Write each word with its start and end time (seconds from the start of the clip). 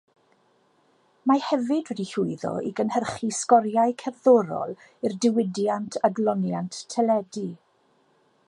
Mae 1.31 1.43
hefyd 1.47 1.89
wedi 1.89 2.05
llwyddo 2.13 2.53
i 2.69 2.71
gynhyrchu 2.79 3.29
sgoriau 3.41 3.95
cerddorol 4.05 4.75
i'r 4.81 5.17
diwydiant 5.27 5.99
adloniant 6.11 6.85
teledu. 6.95 7.47